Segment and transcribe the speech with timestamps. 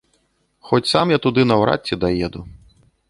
[0.69, 2.43] Хоць сам я туды наўрад ці даеду.